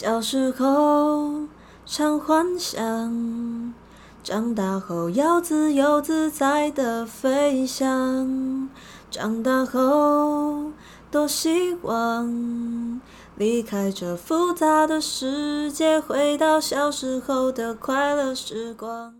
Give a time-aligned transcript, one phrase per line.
[0.00, 1.48] 小时候
[1.84, 3.74] 常幻想，
[4.22, 8.68] 长大后要自由自在的飞翔。
[9.10, 10.70] 长大后
[11.10, 13.00] 多希望
[13.34, 19.16] 离开这复杂的世界，回到小时候的快乐时光。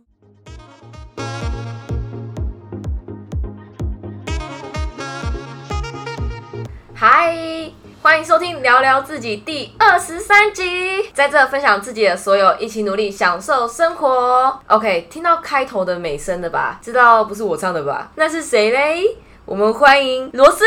[6.95, 7.73] 嗨，
[8.09, 14.59] 欢迎收听聊聊自己第二十三集，在这分享自己的所有，一起努力享受生活。
[14.67, 16.81] OK，听到开头的美声了吧？
[16.83, 18.11] 知道不是我唱的吧？
[18.15, 19.15] 那是谁嘞？
[19.45, 20.65] 我们欢迎罗斯。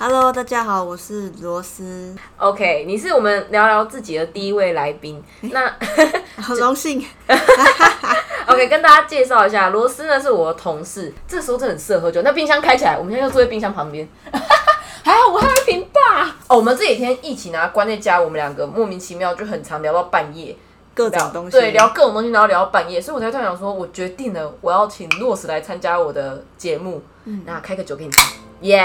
[0.00, 5.22] Hello，大家好，我是罗斯，OK，你是我们聊聊自己的第一位来宾。
[5.42, 5.72] 那
[6.42, 7.06] 很荣幸。
[8.48, 12.20] OK，跟大家介绍一下，罗斯呢是我的同事，这时候真的很适合喝酒。
[12.22, 14.08] 那冰箱开起来，我们现在就坐在冰箱旁边。
[15.04, 16.26] 还好我还有一瓶爸。
[16.48, 20.56] 哦，我们这几天疫情啊，关在家，我们两个莫名其妙就很常聊到半夜，
[20.94, 27.42] 各种东西，对，聊各种东西，然后聊到半夜，所以我才突然想说，我决定了，我要请洛斯来参加我的节目，嗯。
[27.46, 28.10] 那开个酒给你
[28.60, 28.68] 听。
[28.68, 28.84] 耶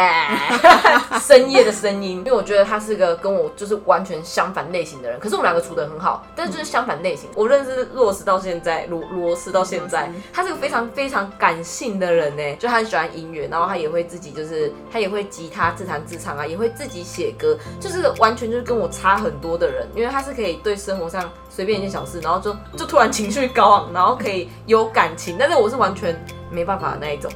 [1.22, 7.30] 深夜的声音，因为我觉得他是个跟我就是完全相反类型的人，可是我们两个处的很好，但是就是相反类型。
[7.36, 26.16] 我认识洛斯到现在，罗罗斯到现在，他是个非常非常感性的人呢，就他很喜欢音乐，然后他也会自己就是他也会吉他自弹自唱啊，也会自己写歌，就是完全就是跟我差很多的人，因为他是可以对生活上随便一件小事，然后就就突然情绪高昂，然后可以有感情，但是我是完全
[26.50, 27.32] 没办法的那一种。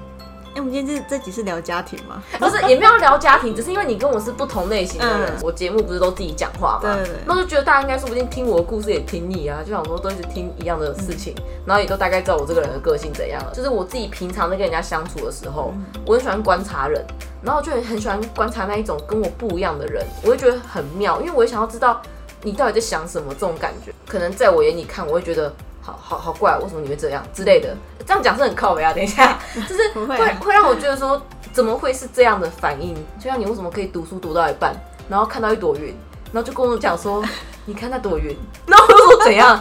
[0.56, 2.22] 哎、我们今天这这集是聊家庭吗？
[2.38, 5.30] 不是，也没有聊家庭，只是因为你跟我是不同类型的人。
[5.30, 11.34] 嗯我节目不是都自己讲话嘛，对对对那就觉得大家应该说不定听我的故事也听腻啊，就想说都一直听一样的事情，
[11.66, 13.52] 然后也都大概知道我这个人的个性怎样了。
[13.54, 15.74] 就是我自己平常在跟人家相处的时候，
[16.06, 17.04] 我很喜欢观察人，
[17.42, 22.00] 然后就很喜欢观察那一种跟我不一样的人，我就觉得很妙，因为我也想要知道
[22.44, 25.52] 你到底在想什么，这种感觉，可能在我眼里看，我会觉得。
[25.84, 27.76] 好好好怪，为什么你会这样之类的？
[28.06, 28.94] 这样讲是很靠北啊！
[28.94, 31.22] 等一下，就是 会会啊会让我觉得说，
[31.52, 32.96] 怎么会是这样的反应？
[33.20, 34.74] 就像你为什么可以读书读到一半，
[35.10, 35.94] 然后看到一朵云，
[36.32, 37.24] 然后就跟我讲说，
[37.66, 38.36] 你看那朵云，
[38.66, 39.60] 然后我就说怎样？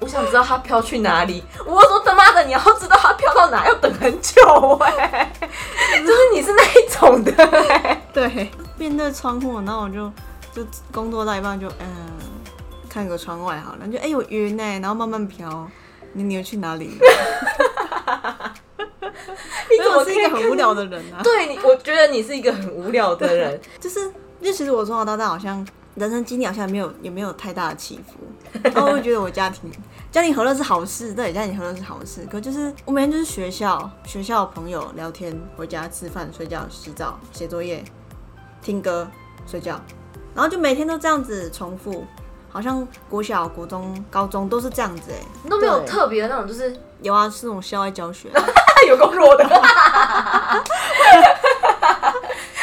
[0.00, 1.44] 我想知道它飘去哪里。
[1.64, 4.42] 我说他妈的，你要知道它飘到哪，要等很久
[4.82, 10.10] 哎、就是你是那一种的、欸，对，面对窗户，然后我就
[10.52, 12.11] 就工作到一半就嗯，
[12.92, 15.66] 看个窗外好了，就哎、有云呢，然后慢慢飘。
[16.12, 16.90] 你你要去哪里？
[19.70, 21.22] 你怎么可以我是一个很无聊的人啊。
[21.22, 23.58] 对你，我觉得你是一个很无聊的人。
[23.80, 28.18] 就是，就其实我从小到大好像人生经历好像没有也没有太大的起伏，
[28.62, 29.70] 然后我会觉得我家庭
[30.10, 32.26] 家庭和乐是好事，对，家庭和乐是好事。
[32.30, 37.82] 可就是我每天就是学校学校朋友聊天，回家吃饭、睡觉、洗澡、写作业、
[38.60, 39.08] 听歌、
[39.46, 39.80] 睡觉，
[40.34, 42.04] 然后就每天都这样子重复，
[42.52, 48.28] 好像国小、国中、高中都是这样子哎、你都没有特别的那种，就是有啊，是那种校外教学，
[48.86, 49.44] 有够弱的。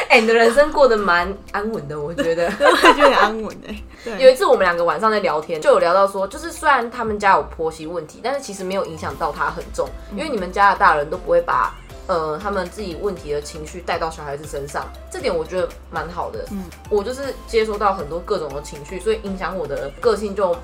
[0.07, 2.47] 哎、 你的人生过得蛮安稳的，我觉得。
[2.51, 11.73] 对， 我觉得很安稳哎、对，有一次我们两个晚上在聊天，就有聊到说，就是虽然他们家有婆媳问题，但是其实没有影响到他很重，因为你们家的大人都不会把
[12.09, 16.43] 呃他们自己问题的情绪带到小孩子身上，这点我觉得蛮好的。
[16.51, 20.55] 嗯我就是接收到很多各种的情绪，所以影响我的个性就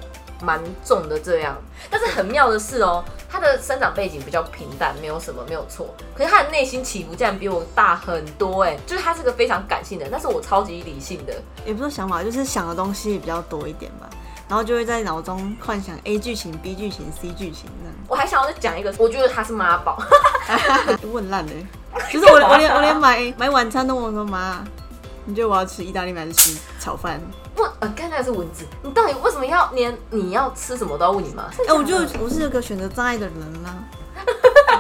[0.41, 1.55] 蛮重的这样。
[1.89, 11.33] 但是很妙的是哦，他的生长背景比较平淡，没有什么没有错，可是他的内心起伏竟然比我大很多哎，就是他是个非常感性的人，但是我超级理性的。
[11.63, 14.09] 也不是想法，就是想的东西比较多一点吧，
[14.47, 17.95] 然后就会在脑中幻想 A 剧情、B 剧情、C 剧情这样。
[18.07, 19.97] 我还想要再讲一个，我觉得他是妈宝，
[21.11, 21.53] 我很烂的，
[22.11, 24.63] 就是我我连我连买买晚餐都问我说妈，
[25.25, 27.19] 你觉得我要吃意大利面还是吃炒饭？
[27.57, 31.43] 我呃，刚才是蚊子，你到底为什么要连你要吃什么都要问你妈？
[31.67, 33.73] 哎、我就我是有个选择障碍的人啦。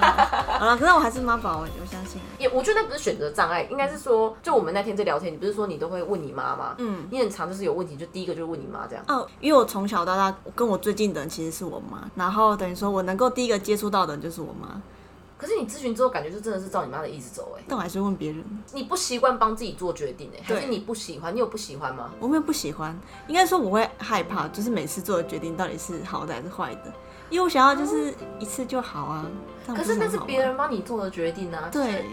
[0.59, 2.21] 好了，可是我还是妈宝，我我相信。
[2.37, 6.75] 也我觉得那不是选择障碍，应该是说，就我们那天在聊天，你不是说你都会问你妈吗？
[6.77, 9.03] 嗯，你很常就是有问题，就第一个就是问你妈这样。
[9.07, 14.81] 哦，因为我从小到大跟我最近的人其实是我妈，然后等于说我能够第一个接触到的人就是我妈，
[15.37, 18.43] 可是你咨询之后，感觉就真的是照你妈的意思走哎、但我还是问别人。
[18.73, 21.35] 你不习惯帮自己做决定哎、还是你不喜欢？
[21.35, 22.11] 你有不喜欢吗？
[22.19, 22.97] 我没有不喜欢，
[23.27, 26.93] 应该说我会害怕，就是每次做的决定到底是好的还是坏的，
[27.29, 29.25] 因为我想要就是一次就好啊。
[29.67, 31.69] 可是那是别人帮你做的决定啊。
[31.71, 32.05] 对，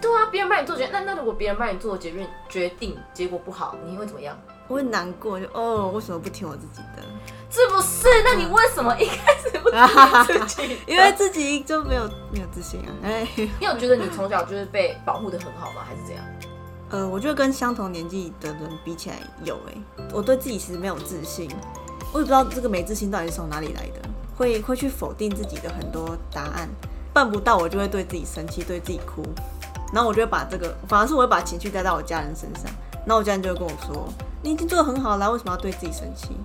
[0.00, 4.36] 对啊，别人帮你做决定，那那如果别人帮你做的决定决定结果不好，你会怎么样？
[4.66, 7.02] 我会难过，就哦，为什么不听我自己的？
[7.50, 8.08] 是不是？
[8.24, 10.78] 那你为什么一开始不听自己？
[10.88, 12.88] 因为自己就没有没有自信啊。
[13.02, 15.82] 哎，你有觉得你从小就是被保护的很好吗？
[15.86, 16.24] 还是怎样？
[16.90, 21.50] 呃，我觉得跟相同年纪的人比起来有哎、我对自己其实没有自信，
[22.12, 26.68] 我也不知道这个没自信到底是从哪里来的，会会去否定自己的很多答案，
[27.12, 29.22] 办不到我就会对自己生气，对自己哭，
[29.92, 32.64] 然后我就会把这个，反而是我会把情绪带到我家人身上，
[33.06, 34.08] 然后我家人就会跟我说，
[34.42, 36.36] 你已经做的很好了，为什么要对自己生气？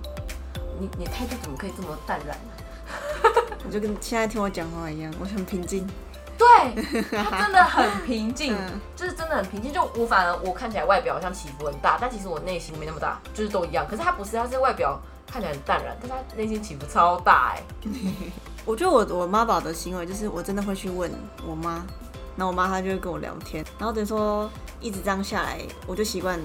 [0.78, 5.86] 你你态度怎么可以这么淡然呢、 我就跟现在听我讲话一样，我很平静。
[6.40, 6.46] 对，
[7.12, 9.70] 他真的很平静， 嗯就是真的很平静。
[9.70, 13.84] 就我反而我看起来外表好像起伏很大，但其实我内心没那么大，就是都一样。
[13.86, 14.98] 可是他不是，他是外表
[15.30, 17.62] 看起来很淡然，但他内心起伏超大哎、
[18.66, 21.10] 我觉得我我妈宝的行为就是我真的会去问
[21.46, 21.84] 我妈，
[22.36, 24.50] 然后我妈她就会跟我聊天，然后等于说
[24.80, 26.38] 一直这样下来，我就习惯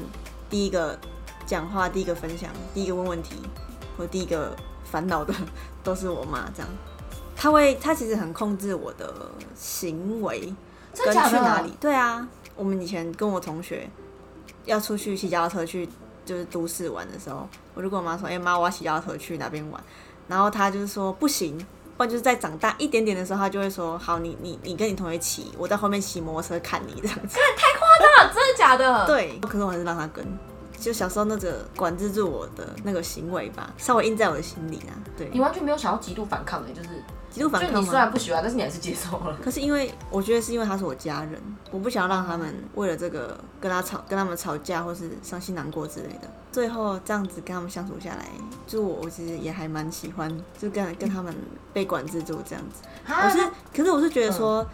[0.50, 0.98] 第一个
[1.46, 3.36] 讲话、第一个分享、第一个问问题
[3.98, 5.34] 或第一个烦恼的
[5.84, 6.70] 都是我妈这样。
[7.36, 9.14] 她会，她其实很控制我的
[9.56, 10.54] 行为
[11.04, 11.14] 跟？
[11.14, 11.74] 去哪里。
[11.82, 13.90] 对啊，我们以前跟我同学
[14.64, 15.90] 要出去骑脚踏车去
[16.26, 19.82] 就是都市玩的时候，我就跟我妈说：“哎、妈，我要洗脚踏车去哪边玩。”
[20.28, 21.58] 然后她就是说不行，
[21.96, 27.38] 不然就是在长大一点点的时候，她就会说：“好，你你你跟你同学骑，我在后面骑摩托车看你这样子。
[27.38, 30.26] 太夸张了，真的假的？”， 对，可是我还是让她跟。
[30.78, 34.94] 就小时候那个管制住我的那个行为吧，稍微印在我的心里啊。
[35.18, 36.90] 对，你完全没有想要极度反抗的、就是
[37.36, 37.94] 极度反就你虽？
[37.94, 39.38] 然不喜欢，但是你还是接受了。
[39.44, 46.30] 可是因为我觉得是因为他是我家人，我不想让他们为了这个跟他吵，跟他们吵架或是伤心难过之类的。
[46.50, 48.26] 最后这样子跟他们相处下来，
[48.66, 51.36] 就我我其实也还蛮喜欢，就跟跟他们
[51.74, 52.84] 被管制住这样子。
[53.06, 53.46] 我是，
[53.76, 54.66] 可是我是觉得说，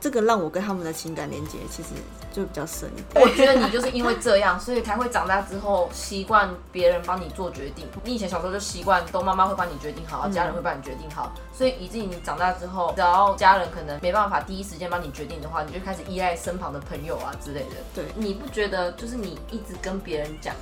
[0.00, 1.88] 这个让我跟他们的情感连接其实
[2.32, 3.24] 就比较深一点。
[3.24, 7.86] 我觉得你就是因为这样，所以才会长大之后习惯别人帮你做决定。
[8.04, 17.76] 你以前小时候就习惯都妈妈会帮你决定好，家人会帮你决定好，所以以至于你长大之后，只要家人可能没办法第一时间帮你决定的话，你就开始依赖身旁的朋友啊之类的。
[17.94, 20.54] 对你不觉得就是你一直跟别人讲？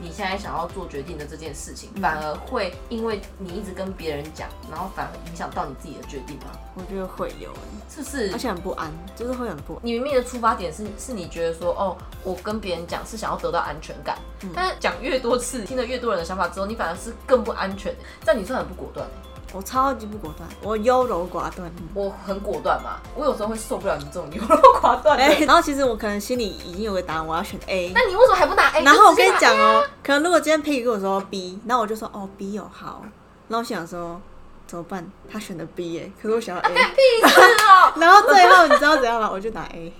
[0.00, 6.46] 你现在想要做决定的这件事情，反而会因为你一直跟别人讲，然后反而影响到你自己的决定吗？
[6.74, 7.58] 我觉得会有、欸，
[7.90, 8.30] 是不是？
[8.32, 9.80] 而且很不安，就是会很不安。
[9.82, 14.16] 你明明的出发点是是你觉得说，哦，我跟别人讲是想要得到安全感，
[14.54, 17.94] 但是讲越多次，听了越多人的想法之后，你反而是更不安全。
[18.24, 19.06] 这样你算很不果断。
[19.52, 21.70] 我超级不果断，我优柔寡断。
[21.94, 25.16] 我很果断嘛，我有时候会受不了你这种优柔寡断
[25.46, 27.90] 然后其实我可能心里已经有个答案，我要选 A。
[27.94, 28.82] 那你为什么还不拿 A？
[28.82, 33.02] 然后我跟你讲哦、可能如果今天佩宇跟我说 B，然后我就说哦 B 有好，
[33.48, 34.20] 然后我想说
[34.66, 35.10] 怎么办？
[35.32, 39.30] 他选的 B 耶、可是我想要 A，屁事哦， 然后最后你知道怎样吗？
[39.32, 39.90] 我就拿 A。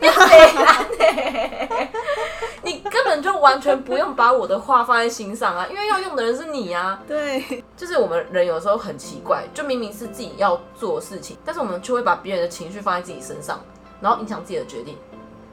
[2.62, 7.00] 你根本就完全不用把我的话放在心上啊，因为要用的人是你啊。
[7.06, 13.60] 对，就是我们人有时候很奇怪，就明明是自己要做的事情，但是我们却会把别人的情绪放在自己身上，
[14.00, 14.96] 然后影响自己的决定。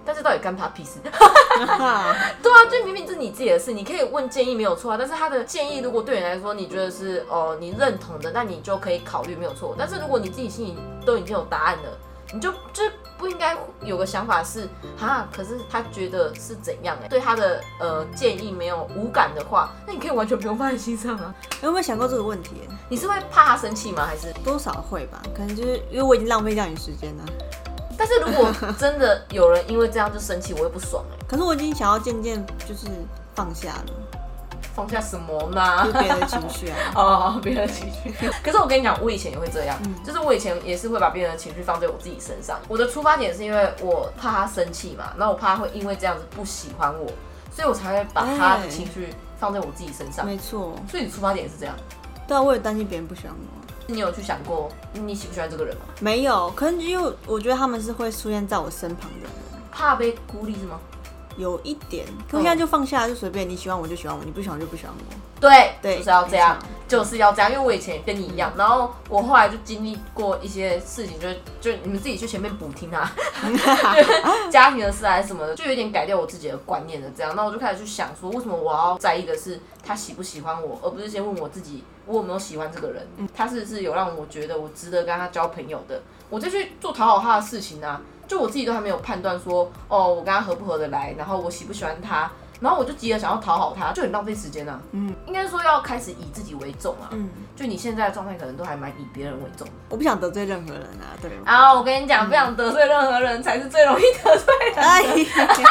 [0.06, 1.00] 但是到底干他屁事？
[1.04, 1.12] 对
[2.50, 4.96] 啊，就明明是你自己的事，你可以问建议没有错啊。
[4.98, 9.76] 但是他的建议如果对你来说你觉得是哦你认同的，那你就可以考虑没有错。
[9.78, 11.90] 但是如果你自己心里都已经有答案了，
[12.34, 12.84] 你就就
[13.18, 21.34] 不应该有个想法是哈，可是他觉得是怎样哎、对他的呃建议没有无感的话，那你可以完全不用放在心上啊。
[21.62, 22.62] 你有没有想过这个问题？
[22.90, 24.06] 你是会怕他生气吗？
[24.06, 24.32] 还是？
[24.44, 27.24] 多少会吧，可能就是因为我已经浪费掉你时间了。
[27.98, 32.88] 但是如果真的有人因为这样就生气，我会不爽哎、可是我已经想要渐渐就是
[33.34, 33.86] 放下了，
[34.78, 36.00] 放下什么呢就？
[36.00, 36.78] 别人的情绪啊。
[36.94, 38.14] 哦，别人的情绪。
[38.44, 42.60] 可是我跟你讲，我以前也会这样，嗯就是我以前也是会把别人的情绪放在我自己身上。
[42.68, 47.08] 我的出发点是因为我怕他生气嘛，然后我怕他会因为这样子不喜欢我，
[47.52, 50.24] 所以我才会把他的情绪放在我自己身上。
[50.24, 51.76] 没错，所以你出发点是这样。
[52.28, 53.58] 对啊，我也担心别人不喜欢我。
[53.90, 55.82] 你有去想过你喜不喜欢这个人吗？
[56.02, 59.30] 没有，可能因为我觉得他们是会出现在我身旁的人，
[59.72, 60.78] 怕被孤立是吗？
[61.38, 62.06] 有一点。
[62.30, 65.16] 可我现在就放下，就随便你喜欢我就喜欢我，你不喜欢就不喜欢我。
[65.40, 67.52] 对，对就是要这样没错，就是要这样。
[67.52, 71.28] 因为我以前也跟你一样，然后我后来就经历过一些事情，就
[71.62, 73.14] 就你们自己去前面补听啊，
[74.50, 77.36] 家庭的事还是什么的，就有点改掉我自己的观念的这样。
[77.36, 86.02] 那我就开始去想说，为什么我要在意的是他喜不喜欢我，而不是先问我自己我有没有喜欢这个人，他是不是有让我觉得我值得跟他交朋友的，
[86.32, 88.02] 我再去做讨好他的事情啊。
[88.28, 92.30] 就我自己都还没有判断说，哦，我跟他合不合得来，然后我喜不喜欢他，
[92.60, 94.80] 然后我就急着想要讨好他，就很浪费时间啊。
[94.92, 97.08] 嗯，应该说要开始以自己为重啊。
[97.12, 99.68] 嗯，就你现在的状态，可能都还蛮以别人为重。
[99.90, 101.32] 我不想得罪任何人啊，对。
[101.46, 104.82] 啊，我跟你讲，不想得罪任何人才是最容易得罪的。
[104.82, 105.04] 哎，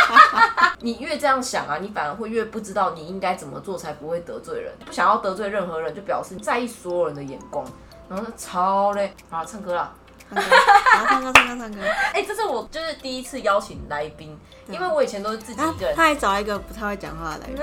[0.80, 4.72] 你越这样想啊，你反而会越不知道你应该怎么做才不会得罪人。
[4.84, 7.64] 不想要得罪任何人，就表示在意所有人的眼光，
[8.08, 9.12] 然后超累。
[9.28, 9.92] 好，唱歌啦。
[10.30, 10.50] 唱歌，
[10.92, 11.80] 然后唱歌唱歌唱歌。
[12.12, 14.37] 哎、这是我就是第一次邀请来宾，
[14.68, 15.95] 因为我以前都是自己一个人。
[15.95, 17.62] 他还找一个不太会讲话的来宾，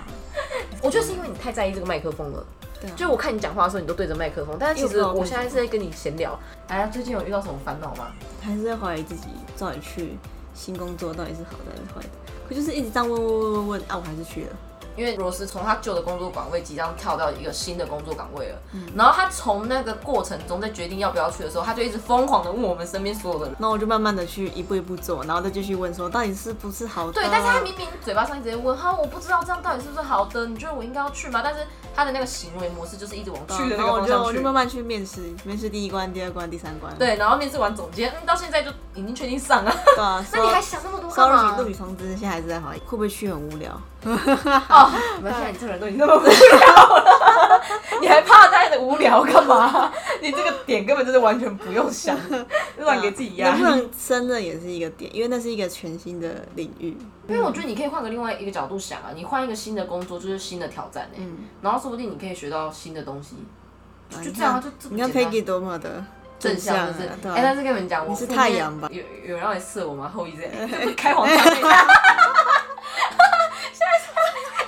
[0.82, 2.44] 我觉得是因为你太在意这个麦克风了。
[2.80, 6.38] 对啊就我看你讲话的时候，你都对着麦克风，但是其实我现在是在跟你闲聊。
[6.68, 8.08] 哎呀，最近有遇到什么烦恼吗？
[8.42, 9.28] 还是在怀疑自己
[9.58, 10.16] 到底去
[10.54, 12.08] 新工作到底是好的还是坏的。
[12.48, 14.56] 可就是一直这样问问问问问啊，我还是去了。
[14.96, 23.56] 因为罗斯从他旧的工作岗位即将跳到一个新的工作岗位了，嗯然后他从那个过程中在决定要不要去的时候，他就一直疯狂的问我们身边所有的人。
[23.58, 27.12] 然后我就慢慢的去一步一步做，然后再继续问说到底是不是好的。
[27.12, 31.40] 对，但是他明明嘴巴上一直在问，哈，我不知道这样到底是不是好的，你觉得我应该要去吗？
[31.44, 31.60] 但是
[31.96, 34.12] 他的那个行为模式就是一直往去的那个方向去。
[34.12, 36.94] 就我就慢慢去面试，面试第一关、第二关、第三关。
[36.98, 39.74] 对，然后面试完总监，嗯，到现在就已经确定上了。
[39.94, 41.64] 对啊， 那你还想那么多干收嘛录？
[41.64, 43.72] 取通知，现在还是在怀疑会不会去很无聊。
[44.06, 44.90] 哦，
[45.22, 47.15] 没关系，你这个人都已经那么无聊了，
[48.00, 49.92] 你还怕他的无聊干嘛？
[50.22, 52.16] 你这个点根本就是完全不用想，
[52.78, 53.62] 乱给自己压力。
[53.62, 56.96] 能不能升任也是一个点，因为那是一个全新的领域。
[57.28, 63.36] 因为我觉得你可以换个另外一个角度想啊，你换一个新的工作就是新的挑战哎、嗯，然后说不定你可以学到新的东西，
[64.10, 66.04] 就啊就这样啊，就这么你看 Peggy 多么的
[66.38, 67.56] 正向，是，对哎、但？
[67.56, 70.08] 是跟你们讲，我你是太阳吧有有人要来射我吗？
[70.14, 70.48] 后羿在
[70.94, 71.36] 开黄腔。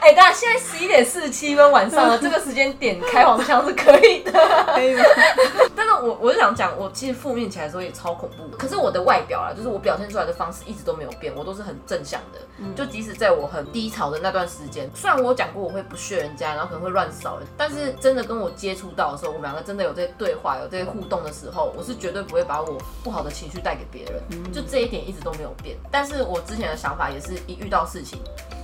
[0.08, 4.32] 现在哎，大家现在十一点四十七分晚上了，这个时间点开黄腔是可以的。
[4.74, 5.02] 可以吗？
[5.76, 8.56] 但是我我是想讲，我其实负面起来的时候也超恐怖。
[8.56, 12.40] 可是我的外表啊，就是我表现出来的方式一直都没有变，我都是很正向的。
[12.74, 24.52] 就即使在我很低潮的那段时间，虽然我有讲过我会不屑人家，然后可能会乱扫人，但是真的跟我接触到的时候，我们两个真的有在对话、有在互动的时候，我是绝对不会把我不好的情绪带给别人。
[24.52, 25.76] 就这一点一直都没有变。
[25.90, 28.18] 但是我之前的想法也是一遇到事情，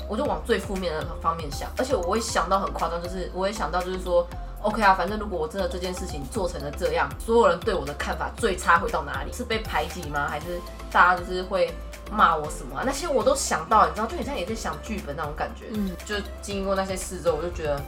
[0.09, 4.27] 我就往最负面的方面想，而且我会想到很夸张，就是我会想到就是说。
[4.65, 9.31] OK 啊，反正如果我真的这件事情做成了这样，所有人对我的看法最差会到哪里？
[9.31, 10.27] 是被排挤吗？
[10.27, 10.59] 还是
[10.91, 11.71] 大家就是会
[12.11, 12.83] 骂我什么、啊？
[12.87, 15.67] 那些我都想到，你知道，就很像也在想剧本那种感觉。
[15.75, 17.79] 嗯，就经过那些事之后，我就觉得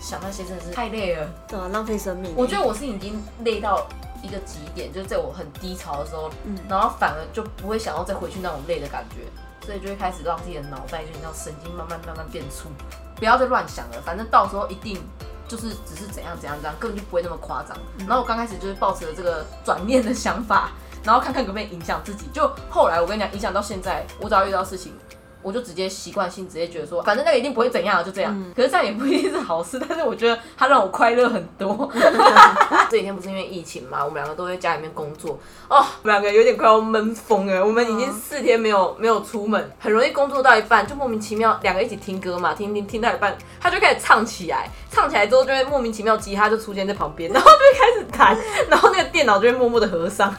[0.00, 1.28] 想那些真的是太累了。
[1.46, 2.32] 对啊，浪费生命。
[2.34, 3.86] 我觉得我是已经累到
[4.22, 9.16] 一个极点，就是在我很低潮的时候，嗯然后反而就不会想要再回去那种累的感觉，
[9.64, 12.68] 所以就会开始让自己的脑袋就你知道神经慢慢慢慢变粗，
[13.16, 15.02] 不要再乱想了，反正到时候一定。
[15.48, 17.76] 就是只是怎样怎样怎样，根本就不会那么夸张。
[17.98, 20.70] 然后我刚开始就是抱持了这个转念的想法，
[21.04, 22.24] 然后看看可不可以影响自己。
[22.32, 24.94] 就后来我跟你讲，影响到现在，我只要遇到事情，
[25.42, 28.52] 我就直接习惯性直接觉得说，反正那个一定不会怎样，就这样。
[28.54, 31.90] 可是这样也不一定是好事， 但是我觉得它让我快乐很多。
[32.90, 37.64] 这几天不是因为疫情嘛，我们两个都在家里面工作哦，我们两个有点快要闷疯了。
[37.64, 48.36] 我们已经四天没有没有出门，很容易工作到一半就莫名其妙两个一起听歌嘛，听听听到一半，他就开始唱起来，唱起来之后就会莫名其妙吉他就出现在旁边，然后就会开始弹，
[48.68, 50.32] 然后那个电脑就会默默的合上，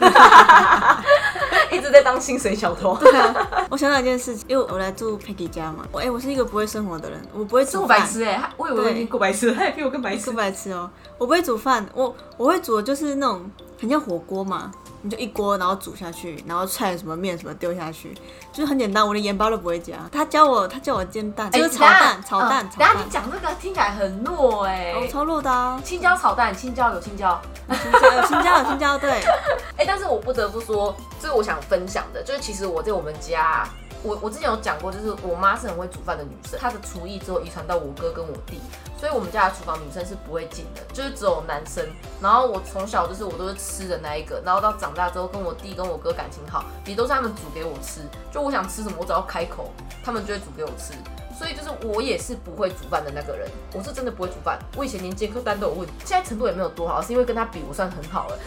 [1.74, 2.96] 一直在当薪水小偷。
[3.00, 3.34] 对啊
[3.70, 7.98] 我想到一件事情，因为我来住 Peggy 家嘛，我哎、我是一个不会生活的人，我不会是煮饭。
[7.98, 10.36] 我白痴哎、我以为我已经够白痴了，他也 比我更白痴更。
[10.36, 13.50] 白痴哦、我不会煮饭，我我会煮的就是那种
[13.80, 14.70] 很像火锅嘛，
[15.04, 18.14] 你就一锅然后煮下去，然后菜什么面什么丢下去，
[18.50, 19.92] 就是很简单，我连盐巴都不会加。
[20.10, 27.38] 他教我，他教我煎蛋，就是炒蛋，炒蛋，炒蛋你，讲这个听起来很糯哎、我超糯的啊，青椒炒蛋，青椒有青椒。
[27.68, 29.10] 青椒有青椒有青椒，对，
[29.76, 33.68] 哎、但是我不得不说，这是我想分享的，就是其实我在我们家，
[34.04, 38.60] 我我之前有讲过，就是我妈是很会煮饭的女生，她的厨艺之后遗传到我哥跟我弟，
[39.00, 41.82] 所以我们家的厨房女生是不会进的，就是只有男生。
[42.20, 49.70] 然后我从小就是我都是吃的那一个，然后到长大之后跟我弟跟我哥感情好，也都是他们煮给我吃，就我想吃什么，我只要开口，
[50.04, 50.92] 他们就会煮给我吃。
[51.36, 54.56] 所以就是我也是不会煮饭的那个人，我是真的不会煮饭。
[54.76, 58.38] 我以前连接客单都有问，现在程度也没有多好，是因为跟他比我算很好了。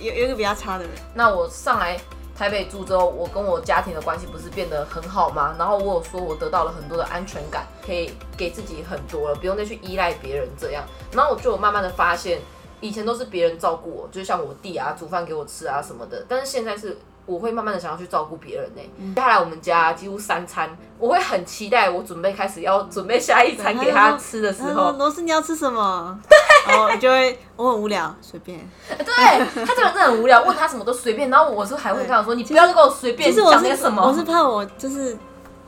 [0.00, 2.00] 有有一个比较差的人， 那我上来
[2.36, 5.54] 台北住之后，我跟我家庭的关系不是变得很好吗？
[5.58, 10.84] 然后我有说我得到了很多的安全感，可以给自己很多了，不用再去依赖别人这样。
[11.12, 12.40] 然后我就有慢慢的发现，
[12.80, 16.98] 以前都是别人照顾我，就像我弟啊煮饭给我吃啊什么的，但是现在是。
[17.26, 18.82] 我会慢慢的想要去照顾别人呢、
[19.14, 26.20] 接下来我们家几乎三餐，我会很期待我准备开始要准备下一餐给他吃的时候，罗斯你要吃什么？
[26.66, 28.58] 然后我就会我很无聊，随便。
[28.88, 35.16] 对他这个人真的很无聊，问他什么都随便，然后我是还会跟他说，你不要再给我随便讲那个什么，我是怕我就是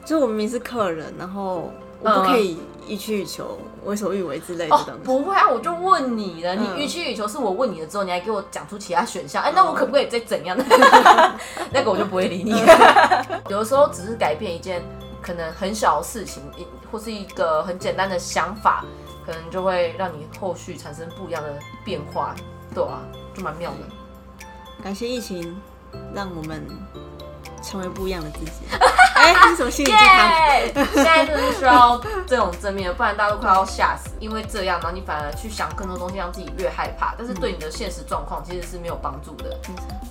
[0.05, 5.01] 就是我明明是客人，然后我不可以予取予求、为所欲为之类的哦东，西。
[5.05, 10.57] 不会啊，我就问你了，你嗯予取予求是我问你了之后，你还给我讲出其他选项，哎、那我可不可以再怎样？
[11.73, 12.53] 那个我就不会理你。
[13.51, 14.83] 有的时候只是改变一件
[15.21, 18.85] 可能很小的事情，一或是一个很简单的想法，
[19.27, 22.35] 可能就会让你后续产生不一样的变化，
[22.73, 23.03] 对啊，
[23.35, 23.79] 就蛮妙的。
[24.83, 25.61] 感谢疫情，
[26.15, 26.65] 让我们
[27.63, 28.53] 成为不一样的自己。
[29.17, 30.29] 哎、这是什么心理鸡汤？
[30.29, 30.73] 耶！
[30.75, 34.11] 现在真的是需要这种正面，不然大家都快要吓死。
[34.21, 39.59] 因为这样，然后你反而去想更多东西，让自己越害怕，但是对你的现实状况其实是没有帮助的。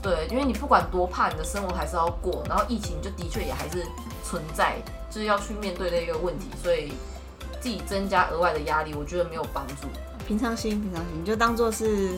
[0.02, 3.86] 对，因为你不管多怕，你的生活还是要过，然后疫情就的确也还是
[4.24, 4.76] 存在，
[5.10, 6.92] 就是要去面对的一个问题，所以
[7.66, 9.88] 自己增加额外的压力，我觉得没有帮助。
[10.28, 12.12] 平常心，平常心，你就当做是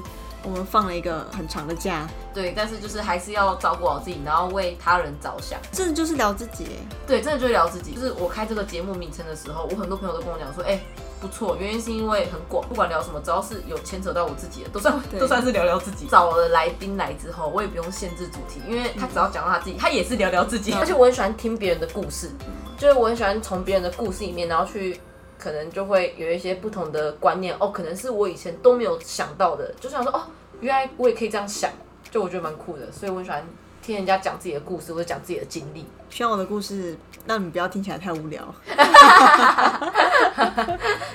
[0.43, 5.57] 我们放了一个很长的假，对，但是就是还是要照顾好自己，然后为他人着想。
[5.71, 6.67] 这就是聊自己。
[7.07, 7.93] 对，真的就是聊自己。
[7.93, 10.77] 就是我开这个节目名称的时候，我很多朋友都跟我讲说，哎、
[11.21, 16.07] 不错，原因是因为很广，不管聊什么，只要是有牵扯到我自己的，都算都算是聊聊自己。
[16.11, 20.73] 找了来宾来之后，我也不用限制主题，因为他只要讲到他自己，他也是聊聊自己。
[20.73, 22.29] 而且我很喜欢听别人的故事，
[22.77, 24.99] 就是我很喜欢从别人的故事里面，然后去
[25.38, 30.22] 可能就会有一些不同的观念哦，可能是我以前都没有想到的，就想说哦，
[30.60, 31.70] 原来我也可以这样想，
[32.10, 33.44] 就我觉得蛮酷的，所以我喜欢
[33.82, 35.86] 听人家讲自己的故事或者讲自己的经历。
[36.10, 38.41] 希望我的故事让你不要听起来太无聊。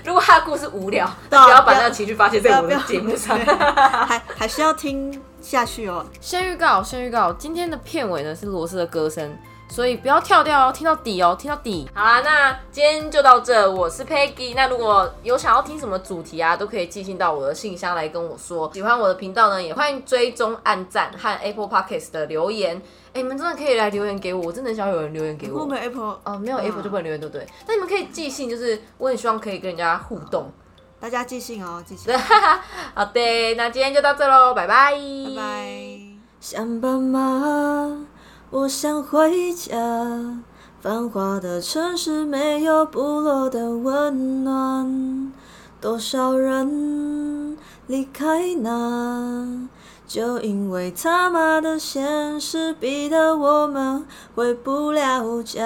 [0.05, 3.39] 如果他的故事无聊， 不要把那个情绪发泄在我的不要节目上。
[3.39, 6.05] 还还是要听下去哦。
[6.21, 9.35] 先预告，先预告，今天的片尾呢是罗斯的歌声，
[9.73, 11.89] 所以不要跳掉哦，听到底哦，听到底。
[11.95, 14.53] 好啦，那今天就到这，我是 Peggy。
[14.55, 18.71] 那如果有想要听什么主题啊，都可以寄信到我的信箱来跟我说。
[18.75, 22.77] 喜欢我的频道呢，也欢迎追踪、按赞和 Apple Podcast 的留言。
[23.15, 25.61] 哎、你们真的可以来留言给我，我真的很想有人留言给我。
[25.63, 27.47] 我们 Apple 哦，没有 Apple 就不能留言，对不对？
[27.67, 30.53] 但你们可以寄信，就是我很希望可以跟人家互动。
[31.01, 32.13] 大家寄信哦，寄信。
[32.93, 34.99] 好的，那今天就到这喽，拜拜，拜
[35.35, 35.99] 拜。
[36.41, 38.07] 想爸妈，
[38.53, 40.43] 我想回家。
[40.83, 45.33] 繁华的城市没有部落的温暖，
[45.81, 47.57] 多少人
[47.87, 49.69] 离开那，
[50.07, 54.05] 就因为他妈的现实逼得我们
[54.35, 55.63] 回不了家。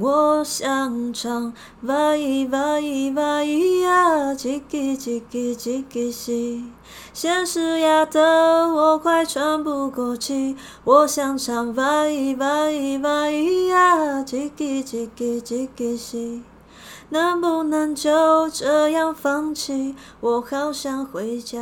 [0.00, 6.64] 我想唱，哇咦哇咦哇咦呀，叽叽叽叽叽叽叽，
[7.12, 8.20] 现实压得
[8.72, 10.56] 我快喘不过气。
[10.84, 16.40] 我想唱，哇咦哇咦哇咦呀，叽叽叽叽叽叽叽，
[17.10, 19.94] 能不能就这样放弃？
[20.20, 21.58] 我好想回家。